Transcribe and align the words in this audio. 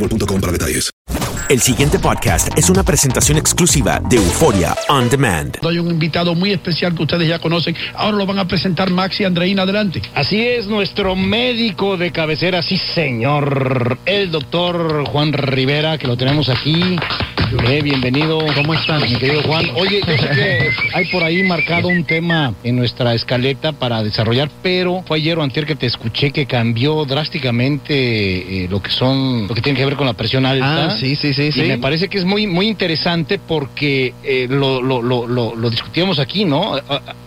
boostmobile.com 0.00 0.40
para 0.40 0.52
detalles. 0.52 0.90
El 1.48 1.60
siguiente 1.60 1.98
podcast 1.98 2.56
es 2.56 2.70
una 2.70 2.84
presentación 2.84 3.36
exclusiva 3.36 4.00
de 4.08 4.18
Euforia 4.18 4.76
On 4.88 5.10
Demand. 5.10 5.58
Hay 5.68 5.80
un 5.80 5.90
invitado 5.90 6.36
muy 6.36 6.52
especial 6.52 6.94
que 6.94 7.02
ustedes 7.02 7.26
ya 7.26 7.40
conocen. 7.40 7.74
Ahora 7.94 8.18
lo 8.18 8.24
van 8.24 8.38
a 8.38 8.46
presentar 8.46 8.88
Max 8.90 9.20
y 9.20 9.24
Andreina. 9.24 9.62
Adelante. 9.62 10.00
Así 10.14 10.40
es, 10.40 10.68
nuestro 10.68 11.16
médico 11.16 11.96
de 11.96 12.12
cabecera, 12.12 12.62
sí 12.62 12.78
señor, 12.78 13.98
el 14.06 14.30
doctor 14.30 15.04
Juan 15.08 15.32
Rivera, 15.32 15.98
que 15.98 16.06
lo 16.06 16.16
tenemos 16.16 16.48
aquí. 16.48 16.96
Eh, 17.52 17.82
bienvenido. 17.82 18.38
¿Cómo 18.54 18.74
están, 18.74 19.02
mi 19.02 19.16
querido 19.16 19.42
Juan? 19.42 19.66
Oye, 19.74 20.00
yo 20.06 20.16
sé 20.16 20.28
que 20.28 20.70
hay 20.94 21.06
por 21.06 21.24
ahí 21.24 21.42
marcado 21.42 21.88
un 21.88 22.04
tema 22.04 22.54
en 22.62 22.76
nuestra 22.76 23.12
escaleta 23.12 23.72
para 23.72 24.04
desarrollar, 24.04 24.48
pero 24.62 25.02
fue 25.04 25.16
ayer 25.18 25.36
o 25.36 25.42
antier 25.42 25.66
que 25.66 25.74
te 25.74 25.86
escuché 25.86 26.30
que 26.30 26.46
cambió 26.46 27.04
drásticamente 27.04 28.64
eh, 28.64 28.68
lo 28.70 28.80
que 28.80 28.90
son, 28.90 29.48
lo 29.48 29.54
que 29.54 29.62
tiene 29.62 29.76
que 29.76 29.84
ver 29.84 29.96
con 29.96 30.06
la 30.06 30.12
presión 30.12 30.46
alta. 30.46 30.86
Ah, 30.86 30.90
sí, 30.90 31.16
sí, 31.16 31.34
sí, 31.34 31.48
Y 31.48 31.52
sí. 31.52 31.62
me 31.62 31.78
parece 31.78 32.08
que 32.08 32.18
es 32.18 32.24
muy, 32.24 32.46
muy 32.46 32.68
interesante 32.68 33.40
porque 33.40 34.14
eh, 34.22 34.46
lo, 34.48 34.80
lo, 34.80 35.02
lo, 35.02 35.26
lo, 35.26 35.56
lo 35.56 35.70
discutíamos 35.70 36.20
aquí, 36.20 36.44
¿no? 36.44 36.76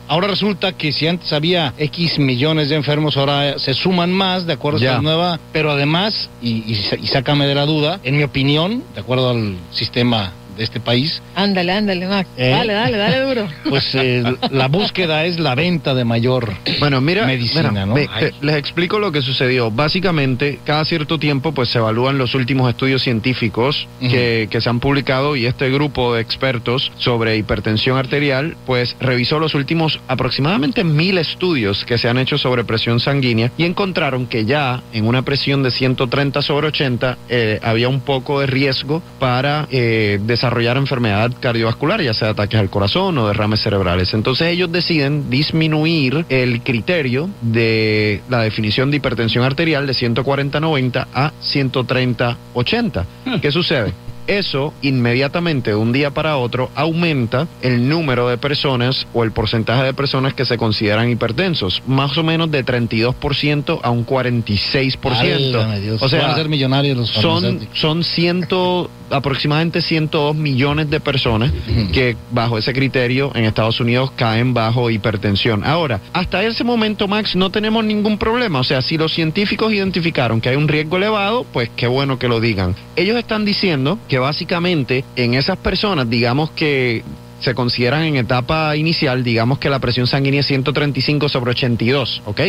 Ahora 0.07 0.27
resulta 0.27 0.73
que 0.73 0.91
si 0.91 1.07
antes 1.07 1.31
había 1.33 1.73
X 1.77 2.19
millones 2.19 2.69
de 2.69 2.75
enfermos, 2.75 3.17
ahora 3.17 3.57
se 3.59 3.73
suman 3.73 4.11
más, 4.11 4.45
de 4.45 4.53
acuerdo 4.53 4.79
a 4.79 4.83
esta 4.83 5.01
nueva. 5.01 5.39
Pero 5.51 5.71
además, 5.71 6.29
y, 6.41 6.63
y 6.71 7.07
sácame 7.07 7.47
de 7.47 7.55
la 7.55 7.65
duda, 7.65 7.99
en 8.03 8.17
mi 8.17 8.23
opinión, 8.23 8.83
de 8.93 9.01
acuerdo 9.01 9.29
al 9.29 9.57
sistema 9.71 10.33
de 10.57 10.63
este 10.63 10.79
país, 10.79 11.21
Ándale, 11.35 11.71
ándale, 11.71 12.07
Max. 12.07 12.29
¿Eh? 12.37 12.49
Dale, 12.49 12.73
dale, 12.73 12.97
dale 12.97 13.19
duro. 13.21 13.47
pues 13.69 13.93
eh, 13.95 14.23
la 14.51 14.67
búsqueda 14.67 15.25
es 15.25 15.39
la 15.39 15.55
venta 15.55 15.93
de 15.93 16.05
mayor 16.05 16.53
Bueno, 16.79 17.01
mira, 17.01 17.25
medicina, 17.25 17.69
mira, 17.71 17.85
¿no? 17.85 17.95
te- 17.95 18.33
les 18.41 18.55
explico 18.55 18.99
lo 18.99 19.11
que 19.11 19.21
sucedió. 19.21 19.71
Básicamente, 19.71 20.59
cada 20.63 20.85
cierto 20.85 21.17
tiempo, 21.19 21.53
pues 21.53 21.69
se 21.69 21.77
evalúan 21.79 22.17
los 22.17 22.35
últimos 22.35 22.69
estudios 22.69 23.01
científicos 23.03 23.87
que, 23.99 24.47
que 24.49 24.61
se 24.61 24.69
han 24.69 24.79
publicado 24.79 25.35
y 25.35 25.45
este 25.45 25.69
grupo 25.71 26.13
de 26.13 26.21
expertos 26.21 26.91
sobre 26.97 27.35
hipertensión 27.37 27.97
arterial, 27.97 28.55
pues 28.65 28.95
revisó 28.99 29.39
los 29.39 29.55
últimos 29.55 29.99
aproximadamente 30.07 30.83
mil 30.83 31.17
estudios 31.17 31.83
que 31.85 31.97
se 31.97 32.09
han 32.09 32.17
hecho 32.17 32.37
sobre 32.37 32.63
presión 32.63 32.99
sanguínea 32.99 33.51
y 33.57 33.63
encontraron 33.65 34.27
que 34.27 34.45
ya 34.45 34.81
en 34.93 35.07
una 35.07 35.21
presión 35.23 35.63
de 35.63 35.71
130 35.71 36.41
sobre 36.41 36.67
80 36.67 37.17
eh, 37.29 37.59
había 37.63 37.89
un 37.89 38.01
poco 38.01 38.39
de 38.39 38.47
riesgo 38.47 39.01
para 39.19 39.67
eh, 39.71 40.19
desarrollar 40.23 40.42
enfermedad 40.47 41.31
cardiovascular, 41.39 42.01
ya 42.01 42.13
sea 42.13 42.29
ataques 42.29 42.59
al 42.59 42.69
corazón 42.69 43.17
o 43.17 43.27
derrames 43.27 43.61
cerebrales. 43.61 44.13
Entonces 44.13 44.47
ellos 44.47 44.71
deciden 44.71 45.29
disminuir 45.29 46.25
el 46.29 46.61
criterio 46.61 47.29
de 47.41 48.21
la 48.29 48.41
definición 48.41 48.91
de 48.91 48.97
hipertensión 48.97 49.43
arterial 49.43 49.87
de 49.87 49.93
140-90 49.93 51.07
a 51.13 51.31
130-80. 51.41 53.05
¿Qué 53.41 53.51
sucede? 53.51 53.93
Eso 54.27 54.73
inmediatamente 54.81 55.71
de 55.71 55.75
un 55.75 55.91
día 55.91 56.11
para 56.11 56.37
otro 56.37 56.69
aumenta 56.75 57.47
el 57.61 57.89
número 57.89 58.29
de 58.29 58.37
personas 58.37 59.05
o 59.13 59.23
el 59.23 59.31
porcentaje 59.31 59.83
de 59.83 59.93
personas 59.93 60.33
que 60.33 60.45
se 60.45 60.57
consideran 60.57 61.09
hipertensos, 61.09 61.83
más 61.87 62.17
o 62.17 62.23
menos 62.23 62.49
de 62.49 62.63
32% 62.63 63.79
a 63.83 63.89
un 63.89 64.05
46%. 64.05 65.51
Válgame 65.51 65.81
Dios, 65.81 66.01
o 66.01 66.07
sea, 66.07 66.21
van 66.21 66.31
a 66.31 66.35
ser 66.35 66.47
millonarios 66.47 66.97
los 66.97 67.09
son, 67.09 67.67
son 67.73 68.03
ciento, 68.05 68.89
aproximadamente 69.13 69.81
102 69.81 70.35
millones 70.35 70.89
de 70.89 70.99
personas 70.99 71.51
que 71.91 72.15
bajo 72.31 72.57
ese 72.57 72.73
criterio 72.73 73.31
en 73.35 73.45
Estados 73.45 73.79
Unidos 73.79 74.11
caen 74.15 74.53
bajo 74.53 74.89
hipertensión. 74.89 75.63
Ahora, 75.63 76.01
hasta 76.13 76.43
ese 76.43 76.63
momento, 76.63 77.07
Max, 77.07 77.35
no 77.35 77.49
tenemos 77.49 77.83
ningún 77.85 78.17
problema. 78.17 78.59
O 78.59 78.63
sea, 78.63 78.81
si 78.81 78.97
los 78.97 79.13
científicos 79.13 79.71
identificaron 79.71 80.41
que 80.41 80.49
hay 80.49 80.55
un 80.55 80.67
riesgo 80.67 80.97
elevado, 80.97 81.45
pues 81.51 81.69
qué 81.75 81.87
bueno 81.87 82.19
que 82.19 82.27
lo 82.27 82.39
digan. 82.39 82.75
Ellos 82.95 83.17
están 83.17 83.45
diciendo 83.45 83.97
que 84.07 84.19
básicamente 84.19 85.03
en 85.15 85.33
esas 85.33 85.57
personas, 85.57 86.09
digamos 86.09 86.51
que 86.51 87.03
se 87.43 87.53
consideran 87.53 88.03
en 88.03 88.15
etapa 88.15 88.75
inicial, 88.75 89.23
digamos 89.23 89.59
que 89.59 89.69
la 89.69 89.79
presión 89.79 90.07
sanguínea 90.07 90.39
es 90.39 90.47
135 90.47 91.29
sobre 91.29 91.51
82, 91.51 92.21
¿ok? 92.25 92.41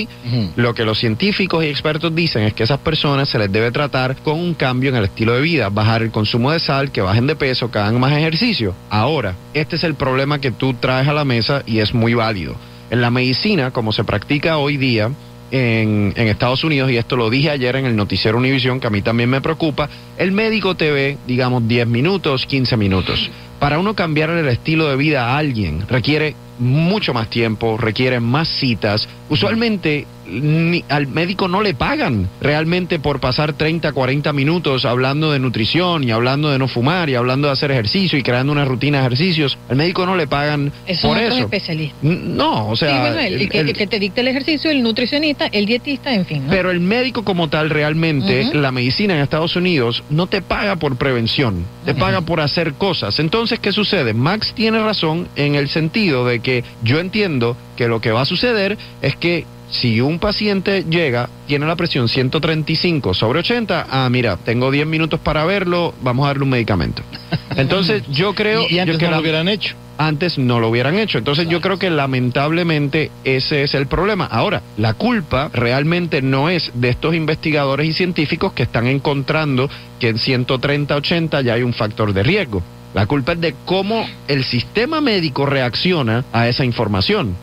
Lo 0.57 0.75
que 0.75 0.85
los 0.85 0.99
científicos 0.99 1.65
y 1.65 1.69
expertos 1.69 2.15
dicen 2.15 2.45
es 2.45 2.55
que 2.55 2.63
a 2.63 2.65
esas 2.65 2.79
personas 2.79 3.29
se 3.29 3.39
les 3.39 3.51
debe 3.51 3.71
tratar 3.71 4.17
con 4.17 4.39
un 4.39 4.55
cambio 4.55 4.91
en 4.91 4.97
el 4.97 5.05
estilo 5.05 5.35
de 5.35 5.41
vida, 5.41 5.69
bajar 5.69 6.03
el 6.03 6.11
consumo 6.11 6.53
de 6.53 6.61
sal, 6.61 6.93
que 6.93 7.01
bajen 7.01 7.27
de 7.27 7.37
peso, 7.37 7.71
que 7.71 7.79
hagan 7.79 7.99
más 7.99 8.13
ejercicio. 8.13 8.75
Ahora, 8.89 9.35
este 9.53 9.77
es 9.77 9.85
el 9.85 9.95
problema 9.95 10.41
que 10.41 10.53
tú 10.53 10.75
traes 10.75 11.09
a 11.09 11.13
la 11.13 11.25
mesa 11.25 11.63
y 11.67 11.81
es 11.81 11.93
muy 11.93 12.15
válido. 12.15 12.55
En 12.91 13.01
la 13.01 13.11
medicina, 13.11 13.71
como 13.73 13.93
se 13.93 14.05
practica 14.05 14.59
hoy 14.59 14.77
día, 14.77 15.11
en, 15.51 16.13
en 16.17 16.29
Estados 16.29 16.65
Unidos, 16.65 16.91
y 16.91 16.97
esto 16.97 17.17
lo 17.17 17.31
dije 17.31 17.51
ayer 17.51 17.77
en 17.77 17.87
el 17.87 17.97
noticiero 17.97 18.39
Univisión, 18.39 18.81
que 18.81 18.87
a 18.87 18.91
mí 18.91 19.03
también 19.03 19.31
me 19.31 19.41
preocupa, 19.41 19.89
el 20.17 20.33
médico 20.33 20.75
te 20.75 20.91
ve, 20.91 21.19
digamos, 21.27 21.67
10 21.67 21.87
minutos, 21.87 22.47
15 22.47 22.77
minutos. 22.77 23.31
Para 23.65 23.79
uno 23.79 23.95
cambiar 23.95 24.29
el 24.29 24.47
estilo 24.49 24.91
de 24.91 24.97
vida 24.97 25.25
a 25.25 25.39
alguien 25.39 25.89
requiere 25.89 26.37
mucho 26.59 27.15
más 27.15 27.31
tiempo, 27.31 27.79
requiere 27.79 28.21
más 28.21 28.47
citas. 28.47 29.09
Usualmente 29.31 30.07
ni- 30.27 30.85
al 30.89 31.07
médico 31.07 31.49
no 31.49 31.63
le 31.63 31.75
pagan 31.75 32.29
realmente 32.41 32.99
por 32.99 33.21
pasar 33.21 33.53
30, 33.53 33.93
40 33.93 34.33
minutos 34.33 34.85
hablando 34.85 35.33
de 35.33 35.39
nutrición 35.39 36.05
y 36.05 36.11
hablando 36.11 36.51
de 36.51 36.59
no 36.59 36.69
fumar 36.69 37.11
y 37.11 37.15
hablando 37.15 37.49
de 37.49 37.53
hacer 37.53 37.71
ejercicio 37.71 38.19
y 38.19 38.23
creando 38.23 38.53
una 38.53 38.65
rutina 38.65 39.01
de 39.01 39.07
ejercicios. 39.07 39.59
Al 39.69 39.77
médico 39.77 40.07
no 40.07 40.17
le 40.17 40.27
pagan 40.27 40.73
Esos 40.87 41.11
por 41.11 41.19
eso. 41.19 41.37
especialistas. 41.39 42.03
No, 42.03 42.69
o 42.69 42.77
sea, 42.77 42.91
sí, 42.93 42.99
bueno, 43.01 43.19
el, 43.21 43.35
el- 43.43 43.49
que, 43.49 43.61
el- 43.61 43.69
el 43.69 43.75
que 43.77 43.87
te 43.87 43.99
dicta 43.99 44.21
el 44.21 44.29
ejercicio, 44.29 44.71
el 44.71 44.83
nutricionista, 44.83 45.47
el 45.47 45.67
dietista, 45.67 46.15
en 46.15 46.25
fin. 46.27 46.45
¿no? 46.47 46.51
pero 46.51 46.71
el 46.71 46.81
médico 46.81 47.25
como 47.25 47.49
tal 47.49 47.71
realmente, 47.71 48.51
la 48.55 48.73
medicina 48.73 49.15
en 49.15 49.21
Estados 49.21 49.57
Unidos 49.57 50.03
no 50.11 50.27
te 50.27 50.43
paga 50.43 50.77
por 50.77 50.97
prevención, 50.97 51.65
te 51.85 51.95
paga 51.95 52.21
por 52.23 52.41
hacer 52.41 52.75
cosas. 52.75 53.19
Entonces, 53.19 53.59
¿qué 53.59 53.73
sucede? 53.73 54.15
Max 54.15 54.53
tiene 54.55 54.79
razón 54.83 55.29
en 55.37 55.55
el 55.55 55.69
sentido 55.69 56.27
de 56.27 56.41
que 56.41 56.65
yo 56.83 56.99
entiendo 57.01 57.57
que 57.77 57.89
lo 57.89 58.01
que 58.01 58.13
va 58.13 58.23
a 58.23 58.25
suceder 58.25 58.79
es 59.03 59.17
que 59.17 59.45
si 59.81 60.01
un 60.01 60.19
paciente 60.19 60.85
llega, 60.89 61.29
tiene 61.47 61.67
la 61.67 61.75
presión 61.77 62.09
135 62.09 63.13
sobre 63.15 63.41
80, 63.41 63.87
ah, 63.91 64.09
mira, 64.11 64.37
tengo 64.37 64.71
10 64.71 64.87
minutos 64.87 65.21
para 65.21 65.45
verlo, 65.45 65.95
vamos 66.03 66.25
a 66.25 66.29
darle 66.29 66.45
un 66.45 66.51
medicamento. 66.51 67.03
Entonces, 67.57 68.03
yo 68.11 68.35
creo 68.35 68.67
Y, 68.69 68.77
y 68.77 68.79
antes 68.79 68.95
yo 68.95 68.99
que 69.01 69.05
no 69.07 69.11
la- 69.13 69.17
lo 69.19 69.23
hubieran 69.23 69.49
hecho. 69.49 69.75
antes 69.99 70.39
no 70.39 70.61
lo 70.61 70.69
hubieran 70.71 70.99
hecho. 70.99 71.19
Entonces 71.19 71.49
yo 71.49 71.61
creo 71.61 71.79
que 71.79 71.89
lamentablemente 71.91 73.11
ese 73.25 73.63
es 73.63 73.75
el 73.75 73.87
problema. 73.87 74.27
Ahora, 74.27 74.63
la 74.77 74.95
culpa 74.95 75.51
realmente 75.53 76.21
no 76.23 76.49
es 76.51 76.71
de 76.75 76.89
estos 76.89 77.15
investigadores 77.15 77.87
y 77.89 77.93
científicos 77.93 78.53
que 78.53 78.65
están 78.65 78.87
encontrando 78.89 79.71
que 80.01 80.09
en 80.09 80.17
130-80 80.19 81.43
ya 81.45 81.55
hay 81.55 81.63
un 81.63 81.75
factor 81.75 82.13
de 82.13 82.23
riesgo. 82.23 82.63
La 82.93 83.07
culpa 83.07 83.33
es 83.33 83.41
de 83.41 83.55
cómo 83.65 84.05
el 84.29 84.45
sistema 84.45 85.01
médico 85.01 85.47
reacciona 85.47 86.25
a 86.33 86.49
esa 86.49 86.65
información. 86.65 87.37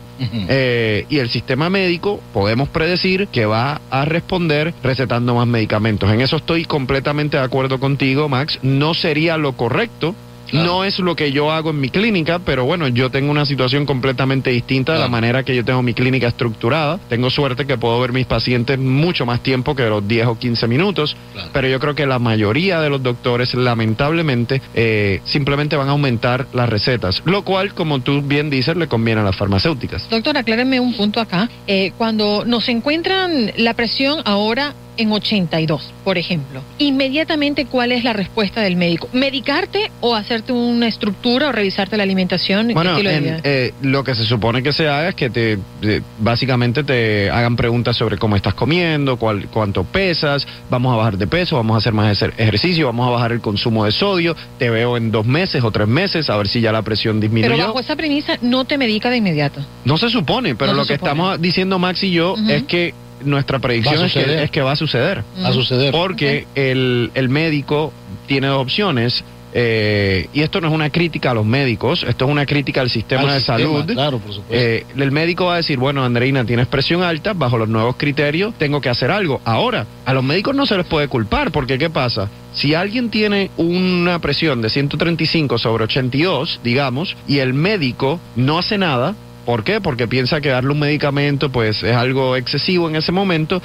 Eh, 0.48 1.06
y 1.08 1.18
el 1.18 1.28
sistema 1.28 1.70
médico 1.70 2.20
podemos 2.32 2.68
predecir 2.68 3.28
que 3.28 3.46
va 3.46 3.80
a 3.90 4.04
responder 4.04 4.74
recetando 4.82 5.34
más 5.34 5.46
medicamentos. 5.46 6.10
En 6.10 6.20
eso 6.20 6.36
estoy 6.36 6.64
completamente 6.64 7.36
de 7.36 7.42
acuerdo 7.42 7.78
contigo, 7.80 8.28
Max. 8.28 8.58
No 8.62 8.94
sería 8.94 9.36
lo 9.36 9.52
correcto. 9.52 10.14
No 10.52 10.84
es 10.84 10.98
lo 10.98 11.16
que 11.16 11.32
yo 11.32 11.50
hago 11.50 11.70
en 11.70 11.80
mi 11.80 11.88
clínica, 11.88 12.38
pero 12.38 12.64
bueno, 12.64 12.88
yo 12.88 13.10
tengo 13.10 13.30
una 13.30 13.46
situación 13.46 13.86
completamente 13.86 14.50
distinta 14.50 14.92
de 14.92 14.98
la 14.98 15.08
manera 15.08 15.42
que 15.42 15.54
yo 15.54 15.64
tengo 15.64 15.82
mi 15.82 15.94
clínica 15.94 16.28
estructurada. 16.28 16.98
Tengo 17.08 17.30
suerte 17.30 17.66
que 17.66 17.78
puedo 17.78 17.98
ver 18.00 18.12
mis 18.12 18.26
pacientes 18.26 18.78
mucho 18.78 19.26
más 19.26 19.42
tiempo 19.42 19.74
que 19.74 19.84
los 19.88 20.06
10 20.06 20.26
o 20.26 20.38
15 20.38 20.68
minutos, 20.68 21.16
pero 21.52 21.68
yo 21.68 21.80
creo 21.80 21.94
que 21.94 22.06
la 22.06 22.18
mayoría 22.18 22.80
de 22.80 22.90
los 22.90 23.02
doctores, 23.02 23.54
lamentablemente, 23.54 24.60
eh, 24.74 25.20
simplemente 25.24 25.76
van 25.76 25.88
a 25.88 25.92
aumentar 25.92 26.46
las 26.52 26.68
recetas, 26.68 27.22
lo 27.24 27.42
cual, 27.42 27.74
como 27.74 28.00
tú 28.00 28.22
bien 28.22 28.50
dices, 28.50 28.76
le 28.76 28.88
conviene 28.88 29.22
a 29.22 29.24
las 29.24 29.36
farmacéuticas. 29.36 30.08
Doctor, 30.10 30.36
acláreme 30.36 30.80
un 30.80 30.94
punto 30.94 31.20
acá. 31.20 31.48
Eh, 31.66 31.92
cuando 31.96 32.44
nos 32.44 32.68
encuentran 32.68 33.52
la 33.56 33.74
presión 33.74 34.20
ahora 34.24 34.74
en 34.96 35.10
82, 35.12 35.92
por 36.04 36.18
ejemplo, 36.18 36.62
inmediatamente, 36.78 37.66
¿cuál 37.66 37.92
es 37.92 38.04
la 38.04 38.12
respuesta 38.12 38.60
del 38.60 38.76
médico? 38.76 39.08
¿Medicarte 39.12 39.90
o 40.00 40.14
hacerte 40.14 40.52
una 40.52 40.86
estructura 40.86 41.48
o 41.48 41.52
revisarte 41.52 41.96
la 41.96 42.02
alimentación 42.02 42.68
Bueno, 42.74 42.98
en- 42.98 43.40
eh, 43.44 43.72
lo 43.82 44.04
que 44.04 44.14
se 44.14 44.24
supone 44.24 44.62
que 44.62 44.72
se 44.72 44.88
haga 44.88 45.08
es 45.10 45.14
que 45.14 45.30
te, 45.30 45.58
eh, 45.82 46.00
básicamente 46.18 46.84
te 46.84 47.30
hagan 47.30 47.56
preguntas 47.56 47.96
sobre 47.96 48.18
cómo 48.18 48.36
estás 48.36 48.54
comiendo, 48.54 49.16
cuál, 49.16 49.46
cuánto 49.48 49.84
pesas, 49.84 50.46
vamos 50.70 50.92
a 50.92 50.96
bajar 50.96 51.18
de 51.18 51.26
peso, 51.26 51.56
vamos 51.56 51.74
a 51.74 51.78
hacer 51.78 51.92
más 51.92 52.20
ejer- 52.22 52.32
ejercicio, 52.38 52.86
vamos 52.86 53.08
a 53.08 53.10
bajar 53.10 53.32
el 53.32 53.40
consumo 53.40 53.84
de 53.84 53.92
sodio, 53.92 54.36
te 54.58 54.70
veo 54.70 54.96
en 54.96 55.10
dos 55.10 55.26
meses 55.26 55.62
o 55.64 55.70
tres 55.70 55.88
meses 55.88 56.28
a 56.30 56.36
ver 56.36 56.48
si 56.48 56.60
ya 56.60 56.72
la 56.72 56.82
presión 56.82 57.20
Pero 57.20 57.32
disminuyó. 57.32 57.66
bajo 57.66 57.80
esa 57.80 57.96
premisa 57.96 58.38
no 58.42 58.64
te 58.64 58.78
medica 58.78 59.10
de 59.10 59.16
inmediato. 59.18 59.60
No 59.84 59.96
se 59.98 60.08
supone, 60.10 60.54
pero 60.54 60.72
No 60.72 60.78
lo 60.78 60.86
que 60.86 60.94
supone. 60.94 61.10
estamos 61.10 61.40
diciendo 61.40 61.78
Max 61.78 62.02
y 62.04 62.10
yo 62.12 62.34
es 62.48 62.62
que 62.64 62.94
nuestra 63.24 63.58
predicción 63.58 64.04
es 64.04 64.12
que, 64.12 64.42
es 64.44 64.50
que 64.50 64.62
va 64.62 64.72
a 64.72 64.76
suceder. 64.76 65.22
Va 65.42 65.48
a 65.48 65.52
suceder. 65.52 65.92
Porque 65.92 66.46
el, 66.54 67.10
el 67.14 67.28
médico 67.28 67.92
tiene 68.26 68.46
dos 68.48 68.60
opciones. 68.62 69.24
eh, 69.54 70.28
y 70.32 70.40
esto 70.40 70.60
no 70.62 70.68
es 70.68 70.72
una 70.74 70.88
crítica 70.88 71.32
a 71.32 71.34
los 71.34 71.44
médicos, 71.44 72.04
esto 72.08 72.24
es 72.24 72.30
una 72.30 72.46
crítica 72.46 72.80
al 72.80 72.88
sistema 72.88 73.22
Al 73.22 73.28
de 73.28 73.34
sistema, 73.40 73.58
salud. 73.58 73.84
claro, 73.92 74.18
por 74.18 74.32
supuesto. 74.32 74.54
Eh, 74.54 74.86
el 74.96 75.10
médico 75.12 75.44
va 75.46 75.54
a 75.54 75.56
decir, 75.58 75.78
bueno, 75.78 76.02
Andreina, 76.04 76.42
tienes 76.46 76.66
presión 76.68 77.02
alta, 77.02 77.34
bajo 77.34 77.58
los 77.58 77.68
nuevos 77.68 77.96
criterios, 77.96 78.54
tengo 78.56 78.80
que 78.80 78.88
hacer 78.88 79.10
algo. 79.10 79.42
Ahora, 79.44 79.86
a 80.06 80.14
los 80.14 80.24
médicos 80.24 80.54
no 80.56 80.64
se 80.64 80.76
les 80.78 80.86
puede 80.86 81.08
culpar, 81.08 81.50
porque 81.52 81.76
¿qué 81.76 81.90
pasa? 81.90 82.30
Si 82.54 82.74
alguien 82.74 83.10
tiene 83.10 83.50
una 83.58 84.18
presión 84.20 84.62
de 84.62 84.70
135 84.70 85.58
sobre 85.58 85.84
82, 85.84 86.60
digamos, 86.64 87.14
y 87.28 87.38
el 87.40 87.52
médico 87.52 88.20
no 88.36 88.58
hace 88.58 88.78
nada, 88.78 89.14
¿por 89.44 89.64
qué? 89.64 89.80
Porque 89.80 90.08
piensa 90.08 90.40
que 90.40 90.48
darle 90.48 90.72
un 90.72 90.78
medicamento 90.78 91.50
pues 91.50 91.82
es 91.82 91.94
algo 91.94 92.36
excesivo 92.36 92.88
en 92.88 92.96
ese 92.96 93.12
momento. 93.12 93.62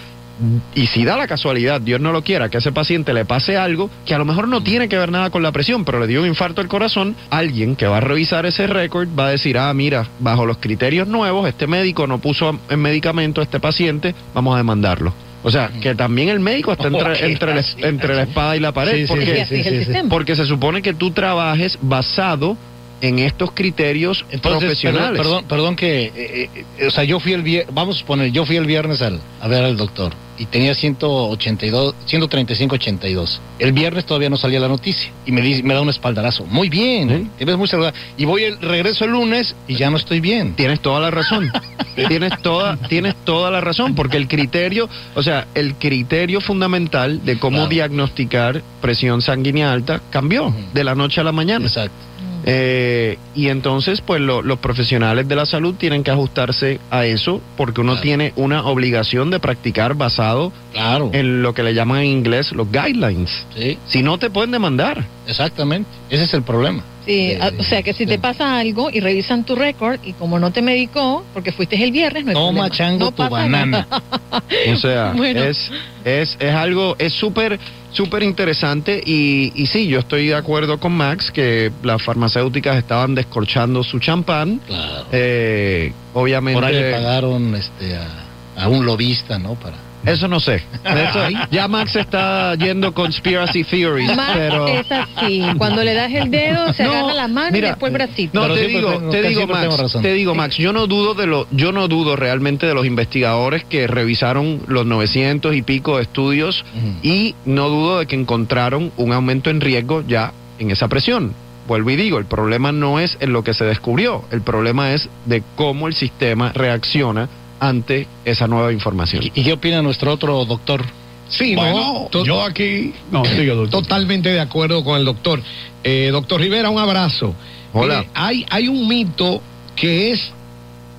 Y 0.76 0.86
si 0.86 1.04
da 1.04 1.18
la 1.18 1.26
casualidad, 1.26 1.82
Dios 1.82 2.00
no 2.00 2.12
lo 2.12 2.22
quiera, 2.24 2.50
que 2.50 2.58
a 2.58 2.60
ese 2.60 2.72
paciente 2.72 3.12
le 3.12 3.26
pase 3.26 3.58
algo 3.58 3.90
que 4.06 4.14
a 4.14 4.20
lo 4.20 4.26
mejor 4.26 4.48
no 4.48 4.62
tiene 4.62 4.88
que 4.88 4.96
ver 4.96 5.12
nada 5.12 5.32
con 5.32 5.42
la 5.42 5.52
presión, 5.52 5.84
pero 5.84 6.00
le 6.00 6.06
dio 6.06 6.22
un 6.22 6.28
infarto 6.28 6.62
al 6.62 6.68
corazón, 6.68 7.16
alguien 7.32 7.76
que 7.76 7.88
va 7.88 7.98
a 7.98 8.02
revisar 8.02 8.46
ese 8.46 8.68
récord 8.68 9.08
va 9.18 9.28
a 9.28 9.32
decir, 9.32 9.58
ah, 9.58 9.74
mira, 9.74 10.08
bajo 10.20 10.46
los 10.46 10.58
criterios 10.58 11.08
nuevos, 11.08 11.48
este 11.48 11.66
médico 11.66 12.06
no 12.06 12.20
puso 12.20 12.60
en 12.70 12.80
medicamento 12.80 13.42
a 13.42 13.46
este 13.46 13.60
paciente, 13.60 14.14
vamos 14.36 14.54
a 14.54 14.58
demandarlo. 14.58 15.12
O 15.44 15.50
sea, 15.50 15.72
que 15.82 15.96
también 15.96 16.30
el 16.30 16.40
médico 16.40 16.74
está 16.74 16.88
entre, 16.88 17.26
entre, 17.26 17.54
la, 17.54 17.62
así, 17.62 17.78
entre 17.82 18.16
la 18.16 18.24
espada 18.24 18.58
y 18.58 18.60
la 18.60 18.74
pared. 18.74 18.94
Sí, 18.94 19.02
sí, 19.02 19.08
porque, 19.08 19.42
el 19.42 19.48
sistema. 19.86 20.10
porque 20.10 20.36
se 20.36 20.46
supone 20.46 20.82
que 20.82 20.94
tú 20.94 21.12
trabajes 21.12 21.80
basado 21.82 22.58
en 23.02 23.20
estos 23.20 23.52
criterios 23.52 24.26
Entonces, 24.32 24.60
profesionales. 24.60 25.18
Perdón, 25.18 25.44
perdón, 25.44 25.46
perdón 25.48 25.76
que, 25.76 26.06
eh, 26.16 26.50
eh, 26.78 26.88
o 26.88 26.92
sea, 26.92 27.04
yo 27.04 27.20
fui 27.20 27.34
el 27.34 27.44
viernes, 27.44 27.74
vamos 27.74 27.98
a 27.98 28.00
suponer, 28.00 28.32
yo 28.32 28.46
fui 28.46 28.56
el 28.56 28.66
viernes 28.66 29.02
al, 29.02 29.20
a 29.42 29.48
ver 29.48 29.64
al 29.64 29.78
doctor 29.78 30.14
y 30.40 30.46
tenía 30.46 30.76
182, 30.76 31.96
135, 32.06 32.76
82. 32.76 33.42
El 33.60 33.72
viernes 33.74 34.06
todavía 34.06 34.30
no 34.30 34.38
salía 34.38 34.60
la 34.60 34.68
noticia 34.68 35.12
y 35.26 35.32
me, 35.32 35.42
dice, 35.42 35.64
me 35.64 35.74
da 35.74 35.82
un 35.82 35.90
espaldarazo. 35.90 36.46
Muy 36.46 36.70
bien, 36.70 37.10
¿Sí? 37.10 37.32
te 37.40 37.46
ves 37.46 37.58
muy 37.58 37.68
saludable. 37.68 37.98
Y 38.18 38.26
voy 38.26 38.44
el 38.44 38.60
regreso 38.60 39.06
el 39.06 39.12
lunes 39.12 39.56
y 39.68 39.76
ya 39.76 39.90
no 39.90 39.98
estoy 39.98 40.20
bien. 40.20 40.54
Tienes 40.56 40.80
toda 40.80 41.00
la 41.00 41.12
razón. 41.12 41.52
tienes 42.08 42.40
toda, 42.42 42.78
tienes 42.88 43.16
toda 43.26 43.50
la 43.50 43.62
razón, 43.62 43.96
porque 43.96 44.18
el 44.18 44.28
criterio, 44.28 44.88
o 45.16 45.24
sea, 45.24 45.48
el 45.56 45.76
criterio 45.76 46.42
fundamental 46.42 47.26
de 47.26 47.40
cómo 47.40 47.58
Claro. 47.58 47.70
diagnosticar 47.70 48.62
presión 48.82 49.22
sanguínea 49.24 49.72
alta 49.72 50.02
cambió 50.12 50.54
de 50.74 50.84
la 50.84 50.94
noche 50.94 51.22
a 51.22 51.24
la 51.24 51.32
mañana. 51.32 51.66
Exacto. 51.66 51.96
Eh, 52.46 53.18
y 53.36 53.50
entonces, 53.50 54.02
pues 54.02 54.22
lo- 54.22 54.42
los 54.42 54.60
profesionales 54.60 55.28
de 55.28 55.36
la 55.36 55.46
salud 55.46 55.76
tienen 55.76 56.04
que 56.04 56.12
ajustarse 56.12 56.80
a 56.92 57.06
eso, 57.06 57.42
porque 57.56 57.82
uno 57.82 57.94
Claro. 57.94 58.04
tiene 58.04 58.34
una 58.36 58.66
obligación 58.66 59.30
de 59.30 59.40
practicar 59.40 59.96
basado 59.96 60.52
Claro. 60.74 61.10
en 61.14 61.42
lo 61.42 61.54
que 61.54 61.64
le 61.64 61.74
llaman 61.74 62.00
en 62.02 62.06
inglés 62.08 62.52
los 62.52 62.72
guidelines. 62.72 63.46
Sí, 63.56 63.78
Si 63.88 64.02
no, 64.04 64.18
te 64.18 64.30
pueden 64.30 64.52
demandar. 64.52 65.04
exactamente. 65.28 65.90
Ese 66.10 66.24
es 66.26 66.34
el 66.34 66.44
problema. 66.44 66.84
Sí, 67.06 67.32
Eh, 67.32 67.40
o 67.58 67.64
sea 67.64 67.82
que 67.84 67.94
si 67.94 68.06
te 68.06 68.20
pasa 68.20 68.60
algo 68.60 68.90
y 68.92 69.00
revisan 69.00 69.46
tu 69.46 69.56
récord 69.56 69.98
y 70.04 70.12
como 70.14 70.40
no 70.40 70.52
te 70.52 70.62
medicó, 70.62 71.24
porque 71.34 71.54
fuiste 71.54 71.82
el 71.82 71.92
viernes, 71.92 72.26
no 72.26 72.30
hay 72.32 72.36
Toma, 72.36 72.48
problema. 72.68 72.70
chango, 72.76 73.06
no 73.06 73.12
tu 73.12 73.30
banana. 73.30 73.88
nada. 73.90 74.44
O 74.74 74.78
sea, 74.78 75.12
Bueno. 75.16 75.42
es, 75.44 75.72
es, 76.04 76.36
es 76.40 76.54
algo, 76.54 76.96
es 77.00 77.14
súper, 77.14 77.60
súper 77.98 78.22
interesante 78.22 79.02
y, 79.04 79.52
y 79.56 79.66
sí, 79.66 79.88
yo 79.88 80.00
estoy 80.00 80.28
de 80.28 80.36
acuerdo 80.36 80.80
con 80.80 80.92
Max 80.92 81.32
que 81.32 81.72
las 81.82 82.04
farmacéuticas 82.04 82.78
estaban 82.78 83.16
descorchando 83.16 83.84
su 83.84 84.00
champán. 84.00 84.62
Claro. 84.68 85.08
Eh, 85.12 85.92
obviamente. 86.14 86.62
Por 86.62 86.66
ahí 86.70 86.76
le 86.76 86.92
pagaron 86.92 87.56
este, 87.56 87.96
a, 87.96 88.64
a 88.64 88.68
un 88.70 88.86
lobista, 88.86 89.40
¿no? 89.40 89.56
Para 89.56 89.87
Eso 90.08 90.28
no 90.28 90.40
sé. 90.40 90.64
Eso- 90.84 91.20
ya 91.52 91.68
Max 91.68 91.96
está 91.96 92.56
yendo 92.56 92.94
conspiracy 92.94 93.64
theories, 93.64 94.16
Max 94.16 94.32
pero. 94.36 94.68
es 94.68 94.86
así. 94.92 95.44
Cuando 95.58 95.84
le 95.84 95.94
das 95.94 96.12
el 96.14 96.32
dedo, 96.32 96.74
se 96.74 96.84
No, 96.86 96.92
agarra 96.92 97.14
la 97.14 97.28
mano 97.28 97.52
mira, 97.52 97.68
y 97.68 97.70
después 97.72 97.92
el 97.92 97.94
bracito. 97.98 98.40
No, 98.48 98.54
te 98.54 98.68
digo, 98.68 98.92
tengo- 98.94 99.10
te 99.12 99.22
digo 99.24 99.48
Max, 99.48 99.98
te 100.02 100.14
digo 100.14 100.34
Max, 100.36 100.56
yo 100.58 100.74
no 100.74 100.88
dudo 100.88 101.14
de 101.14 101.28
lo, 101.28 101.48
yo 101.52 101.72
no 101.72 101.88
dudo 101.88 102.16
realmente 102.16 102.66
de 102.66 102.74
los 102.74 102.86
investigadores 102.86 103.64
que 103.66 103.86
revisaron 103.88 104.62
los 104.68 104.86
900 104.86 105.56
y 105.56 105.62
pico 105.62 105.98
de 105.98 106.04
estudios 106.04 106.64
y 107.04 107.36
no 107.46 107.70
dudo 107.70 108.00
de 108.00 108.06
que 108.08 108.16
encontraron 108.16 108.92
un 108.98 109.12
aumento 109.14 109.50
en 109.50 109.62
riesgo 109.62 110.04
ya 110.08 110.32
en 110.60 110.72
esa 110.72 110.88
presión. 110.88 111.34
Vuelvo 111.68 111.90
y 111.90 111.98
digo, 111.98 112.18
el 112.18 112.26
problema 112.26 112.72
no 112.72 112.98
es 113.00 113.18
en 113.20 113.34
lo 113.34 113.44
que 113.44 113.54
se 113.54 113.66
descubrió, 113.66 114.24
el 114.32 114.42
problema 114.42 114.94
es 114.94 115.10
de 115.26 115.44
cómo 115.58 115.88
el 115.90 115.94
sistema 115.96 116.54
reacciona 116.54 117.28
ante 117.60 118.08
esa 118.26 118.48
nueva 118.48 118.72
información. 118.74 119.24
¿Y, 119.24 119.32
y 119.40 119.44
qué 119.44 119.54
opina 119.54 119.82
nuestro 119.82 120.14
otro 120.14 120.46
doctor? 120.46 120.84
Sí, 121.30 121.56
Bueno, 121.56 122.08
no, 122.14 122.24
yo 122.24 122.42
aquí 122.42 122.94
no, 123.12 123.26
siga, 123.26 123.54
doctor. 123.54 123.82
totalmente 123.82 124.30
de 124.30 124.40
acuerdo 124.40 124.84
con 124.84 124.98
el 124.98 125.04
doctor. 125.06 125.42
Eh, 125.84 126.10
doctor 126.12 126.40
Rivera, 126.40 126.70
un 126.70 126.80
abrazo. 126.80 127.34
Hola. 127.74 128.00
Mire, 128.00 128.10
hay, 128.14 128.46
hay 128.50 128.68
un 128.70 128.88
mito 128.88 129.42
que 129.76 130.12
es 130.12 130.32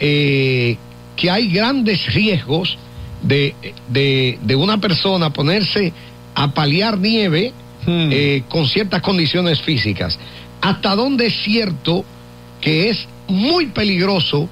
eh, 0.01 0.77
que 1.17 1.31
hay 1.31 1.49
grandes 1.51 2.13
riesgos 2.15 2.77
de, 3.23 3.55
de, 3.89 4.39
de 4.43 4.55
una 4.55 4.79
persona 4.79 5.31
ponerse 5.33 5.93
a 6.35 6.53
paliar 6.53 6.99
nieve 6.99 7.53
Hmm. 7.87 8.11
eh, 8.13 8.43
con 8.49 8.67
ciertas 8.67 9.01
condiciones 9.01 9.63
físicas. 9.63 10.19
¿Hasta 10.61 10.95
dónde 10.97 11.27
es 11.27 11.35
cierto 11.43 12.05
que 12.61 12.91
es 12.91 13.07
muy 13.29 13.67
peligroso 13.67 14.47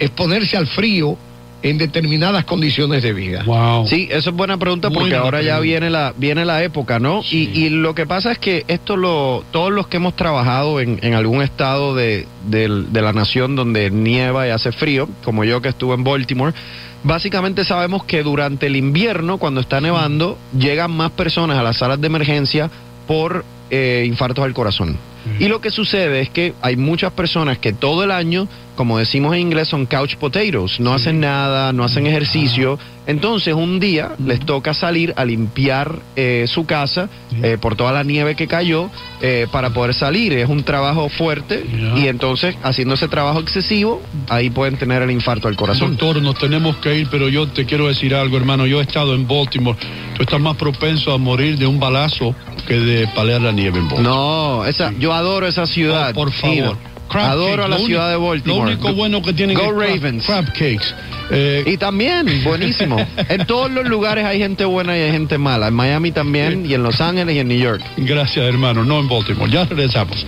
exponerse 0.00 0.56
al 0.56 0.66
frío 0.66 1.16
en 1.62 1.78
determinadas 1.78 2.44
condiciones 2.44 3.02
de 3.02 3.12
vida. 3.12 3.42
Sí, 3.86 4.08
eso 4.10 4.30
es 4.30 4.36
buena 4.36 4.56
pregunta 4.58 4.88
porque 4.90 5.14
ahora 5.24 5.42
ya 5.42 5.60
viene 5.60 5.90
la 5.90 6.12
viene 6.16 6.44
la 6.44 6.62
época, 6.64 6.98
¿no? 6.98 7.22
Y, 7.30 7.48
y 7.54 7.68
lo 7.70 7.94
que 7.94 8.04
pasa 8.06 8.32
es 8.32 8.38
que 8.38 8.64
esto 8.68 8.96
lo 8.96 9.44
todos 9.52 9.70
los 9.72 9.86
que 9.86 9.98
hemos 9.98 10.14
trabajado 10.16 10.80
en, 10.80 10.98
en 11.02 11.14
algún 11.14 11.40
estado 11.42 11.94
de, 11.94 12.26
del- 12.48 12.92
de 12.92 13.02
la 13.02 13.12
nación 13.12 13.54
donde 13.56 13.90
nieva 13.90 14.46
y 14.46 14.50
hace 14.50 14.72
frío, 14.72 15.08
como 15.24 15.44
yo 15.44 15.62
que 15.62 15.68
estuve 15.68 15.94
en 15.94 16.02
Baltimore, 16.04 16.52
básicamente 17.04 17.64
sabemos 17.64 18.04
que 18.04 18.22
durante 18.22 18.66
el 18.66 18.76
invierno, 18.76 19.38
cuando 19.38 19.60
está 19.60 19.80
nevando, 19.80 20.38
llegan 20.58 20.90
más 20.92 21.10
personas 21.12 21.58
a 21.58 21.62
las 21.62 21.76
salas 21.76 22.00
de 22.00 22.06
emergencia 22.06 22.70
por 23.06 23.44
eh, 23.70 24.04
infartos 24.06 24.44
al 24.44 24.52
corazón. 24.54 24.96
Y 25.38 25.46
lo 25.46 25.60
que 25.60 25.70
sucede 25.70 26.20
es 26.20 26.30
que 26.30 26.52
hay 26.62 26.74
muchas 26.76 27.12
personas 27.12 27.56
que 27.58 27.72
todo 27.72 28.02
el 28.02 28.10
año, 28.10 28.48
como 28.76 28.98
decimos 28.98 29.34
en 29.34 29.40
inglés, 29.40 29.68
son 29.68 29.86
couch 29.86 30.16
potatoes, 30.16 30.80
no 30.80 30.94
hacen 30.94 31.20
nada, 31.20 31.72
no 31.72 31.84
hacen 31.84 32.06
ejercicio. 32.06 32.78
Entonces 33.06 33.52
un 33.52 33.80
día 33.80 34.12
les 34.24 34.40
toca 34.40 34.74
salir 34.74 35.12
a 35.16 35.24
limpiar 35.24 35.98
eh, 36.14 36.44
su 36.46 36.64
casa 36.66 37.08
eh, 37.42 37.58
por 37.60 37.74
toda 37.74 37.90
la 37.92 38.04
nieve 38.04 38.36
que 38.36 38.46
cayó 38.46 38.90
eh, 39.20 39.46
para 39.50 39.70
poder 39.70 39.92
salir. 39.92 40.32
Es 40.34 40.48
un 40.48 40.62
trabajo 40.62 41.08
fuerte 41.08 41.64
y 41.96 42.06
entonces 42.06 42.56
haciendo 42.62 42.94
ese 42.94 43.08
trabajo 43.08 43.40
excesivo, 43.40 44.00
ahí 44.28 44.50
pueden 44.50 44.76
tener 44.76 45.02
el 45.02 45.10
infarto 45.10 45.48
al 45.48 45.56
corazón. 45.56 45.96
Doctor, 45.96 46.22
nos 46.22 46.38
tenemos 46.38 46.76
que 46.76 46.96
ir, 46.96 47.08
pero 47.10 47.28
yo 47.28 47.48
te 47.48 47.66
quiero 47.66 47.88
decir 47.88 48.14
algo, 48.14 48.36
hermano. 48.36 48.66
Yo 48.66 48.78
he 48.80 48.82
estado 48.82 49.14
en 49.14 49.26
Baltimore. 49.26 49.76
Tú 50.16 50.22
estás 50.22 50.40
más 50.40 50.56
propenso 50.56 51.12
a 51.12 51.18
morir 51.18 51.58
de 51.58 51.66
un 51.66 51.80
balazo 51.80 52.34
que 52.68 52.78
de 52.78 53.08
palear 53.08 53.40
la 53.40 53.52
nieve 53.52 53.80
en 53.80 53.88
Baltimore. 53.88 54.16
No, 54.16 54.64
esa, 54.64 54.92
yo 54.98 55.12
adoro 55.12 55.48
esa 55.48 55.66
ciudad. 55.66 56.10
Oh, 56.10 56.14
por 56.14 56.32
favor. 56.32 56.91
Crab 57.12 57.30
Adoro 57.32 57.62
cakes, 57.62 57.64
a 57.64 57.68
la 57.68 57.78
ciudad 57.78 58.10
de 58.10 58.16
Baltimore. 58.16 58.58
Lo 58.72 58.76
único 58.78 58.94
bueno 58.94 59.22
que 59.22 59.32
tienen 59.32 59.56
Go 59.56 59.62
es 59.64 59.68
crab- 59.70 59.94
Ravens. 59.96 60.26
crab 60.26 60.46
cakes. 60.46 60.94
Eh, 61.30 61.62
Y 61.66 61.76
también, 61.76 62.42
buenísimo. 62.44 62.96
en 63.28 63.46
todos 63.46 63.70
los 63.70 63.86
lugares 63.86 64.24
hay 64.24 64.38
gente 64.38 64.64
buena 64.64 64.96
y 64.98 65.02
hay 65.02 65.12
gente 65.12 65.38
mala. 65.38 65.68
En 65.68 65.74
Miami 65.74 66.10
también, 66.12 66.66
y 66.66 66.74
en 66.74 66.82
Los 66.82 67.00
Ángeles 67.00 67.36
y 67.36 67.38
en 67.38 67.48
New 67.48 67.58
York. 67.58 67.82
Gracias, 67.96 68.44
hermano. 68.44 68.84
No 68.84 68.98
en 69.00 69.08
Baltimore. 69.08 69.50
Ya 69.50 69.64
regresamos. 69.64 70.26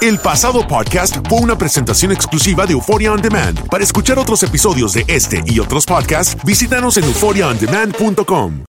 El 0.00 0.18
pasado 0.18 0.66
podcast 0.66 1.16
fue 1.28 1.38
una 1.40 1.56
presentación 1.56 2.10
exclusiva 2.10 2.66
de 2.66 2.72
Euphoria 2.72 3.12
On 3.12 3.22
Demand. 3.22 3.68
Para 3.68 3.84
escuchar 3.84 4.18
otros 4.18 4.42
episodios 4.42 4.94
de 4.94 5.04
este 5.06 5.42
y 5.46 5.60
otros 5.60 5.86
podcasts, 5.86 6.36
visítanos 6.44 6.96
en 6.96 7.04
euphoriaondemand.com. 7.04 8.71